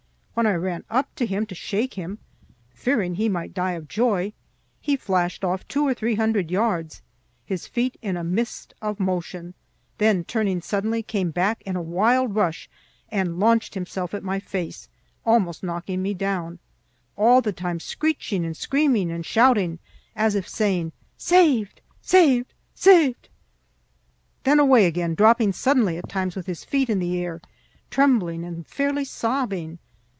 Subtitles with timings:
[0.33, 2.17] When I ran up to him to shake him,
[2.71, 4.33] fearing he might die of joy,
[4.79, 7.03] he flashed off two or three hundred yards,
[7.45, 9.53] his feet in a mist of motion;
[9.99, 12.67] then, turning suddenly, came back in a wild rush
[13.09, 14.89] and launched himself at my face,
[15.25, 16.57] almost knocking me down,
[17.15, 19.77] all the time screeching and screaming and shouting
[20.15, 21.81] as if saying, "Saved!
[22.01, 22.53] saved!
[22.73, 23.29] saved!"
[24.43, 27.41] Then away again, dropping suddenly at times with his feet in the air,
[27.91, 29.77] trembling and fairly sobbing.